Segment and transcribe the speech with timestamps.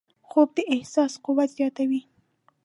[0.29, 2.01] خوب د احساس قوت زیاتوي